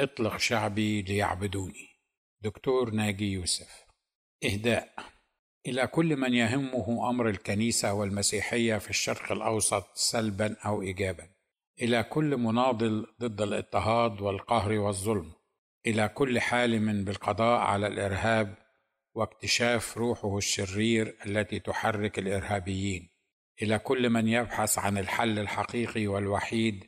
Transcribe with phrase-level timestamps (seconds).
[0.00, 1.88] اطلق شعبي ليعبدوني.
[2.40, 3.84] دكتور ناجي يوسف.
[4.44, 4.94] إهداء.
[5.66, 11.28] إلى كل من يهمه أمر الكنيسة والمسيحية في الشرق الأوسط سلبا أو إيجابا.
[11.82, 15.32] إلى كل مناضل ضد الاضطهاد والقهر والظلم.
[15.86, 18.54] إلى كل حالم بالقضاء على الإرهاب
[19.14, 23.10] واكتشاف روحه الشرير التي تحرك الإرهابيين.
[23.62, 26.84] إلى كل من يبحث عن الحل الحقيقي والوحيد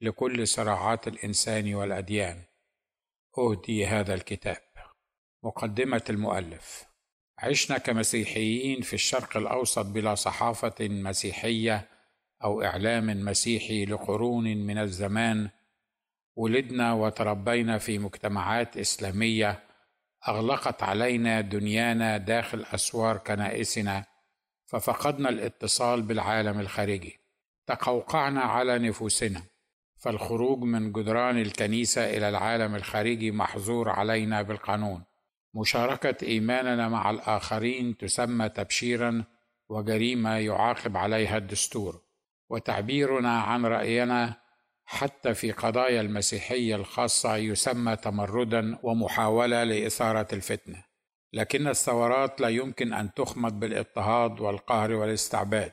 [0.00, 2.42] لكل صراعات الإنسان والأديان.
[3.38, 4.62] أهدي هذا الكتاب.
[5.44, 6.84] مقدمة المؤلف.
[7.38, 11.88] عشنا كمسيحيين في الشرق الأوسط بلا صحافة مسيحية
[12.44, 15.50] أو إعلام مسيحي لقرون من الزمان.
[16.36, 19.62] ولدنا وتربينا في مجتمعات إسلامية
[20.28, 24.04] أغلقت علينا دنيانا داخل أسوار كنائسنا
[24.66, 27.20] ففقدنا الاتصال بالعالم الخارجي.
[27.66, 29.42] تقوقعنا على نفوسنا.
[30.06, 35.02] فالخروج من جدران الكنيسة إلى العالم الخارجي محظور علينا بالقانون.
[35.54, 39.24] مشاركة إيماننا مع الآخرين تسمى تبشيرا
[39.68, 42.02] وجريمة يعاقب عليها الدستور.
[42.50, 44.34] وتعبيرنا عن رأينا
[44.84, 50.84] حتى في قضايا المسيحية الخاصة يسمى تمردا ومحاولة لإثارة الفتنة.
[51.32, 55.72] لكن الثورات لا يمكن أن تخمد بالإضطهاد والقهر والاستعباد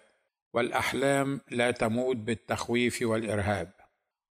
[0.54, 3.83] والأحلام لا تموت بالتخويف والإرهاب.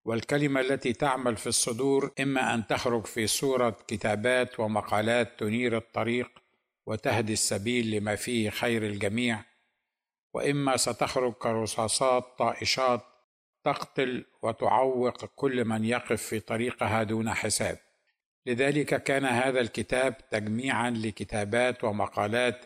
[0.05, 6.31] والكلمة التي تعمل في الصدور إما أن تخرج في صورة كتابات ومقالات تنير الطريق
[6.86, 9.45] وتهدي السبيل لما فيه خير الجميع
[10.34, 13.00] وإما ستخرج كرصاصات طائشات
[13.64, 17.78] تقتل وتعوق كل من يقف في طريقها دون حساب.
[18.47, 22.64] لذلك كان هذا الكتاب تجميعا لكتابات ومقالات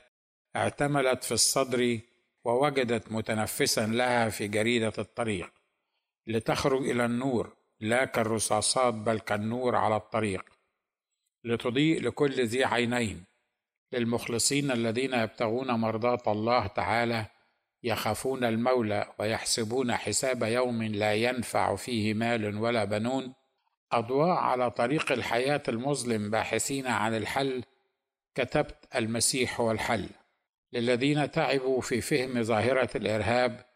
[0.57, 2.01] اعتملت في الصدر
[2.45, 5.53] ووجدت متنفسا لها في جريدة الطريق.
[6.27, 10.45] لتخرج إلى النور لا كالرصاصات بل كالنور على الطريق.
[11.45, 13.25] لتضيء لكل ذي عينين.
[13.93, 17.27] للمخلصين الذين يبتغون مرضاه الله تعالى
[17.83, 23.35] يخافون المولى ويحسبون حساب يوم لا ينفع فيه مال ولا بنون.
[23.93, 27.65] أضواء على طريق الحياة المظلم باحثين عن الحل.
[28.35, 30.09] كتبت المسيح هو الحل
[30.73, 33.67] للذين تعبوا في فهم ظاهرة الإرهاب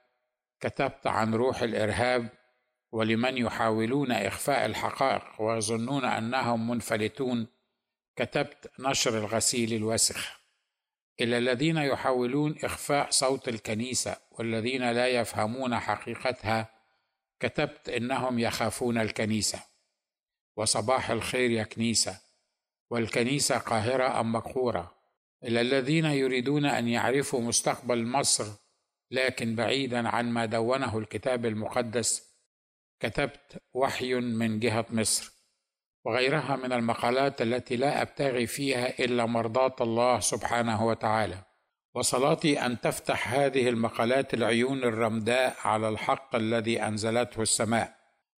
[0.61, 2.40] كتبت عن روح الإرهاب.
[2.93, 7.47] ولمن يحاولون إخفاء الحقائق ويظنون أنهم منفلتون
[8.17, 10.41] كتبت نشر الغسيل الوسخ
[11.21, 16.71] إلى الذين يحاولون إخفاء صوت الكنيسة والذين لا يفهمون حقيقتها
[17.41, 19.63] كتبت إنهم يخافون الكنيسة.
[20.57, 22.21] وصباح الخير يا كنيسة.
[22.91, 24.95] والكنيسة قاهرة أم مقهورة؟
[25.45, 28.53] إلى الذين يريدون أن يعرفوا مستقبل مصر
[29.11, 32.30] لكن بعيدا عن ما دونه الكتاب المقدس
[33.01, 35.33] كتبت وحي من جهة مصر
[36.05, 41.43] وغيرها من المقالات التي لا أبتغي فيها إلا مرضاة الله سبحانه وتعالى.
[41.95, 47.97] وصلاتي أن تفتح هذه المقالات العيون الرمداء على الحق الذي أنزلته السماء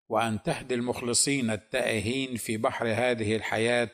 [0.09, 3.91] وأن تهدي المخلصين التائهين في بحر هذه الحياة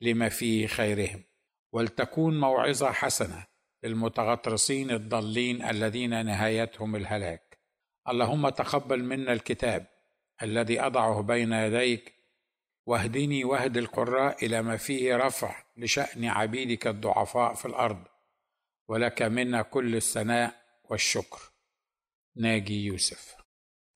[0.00, 1.24] لما فيه خيرهم.
[1.72, 3.46] ولتكون موعظة حسنة
[3.82, 7.58] للمتغطرسين الضالين الذين نهايتهم الهلاك.
[8.08, 9.97] اللهم تقبل منا الكتاب.
[10.42, 12.14] الذي أضعه بين يديك
[12.86, 18.04] واهدني واهد القراء إلى ما فيه رفع لشأن عبيدك الضعفاء في الأرض
[18.88, 20.54] ولك منا كل الثناء
[20.84, 21.40] والشكر.
[22.36, 23.37] ناجي يوسف.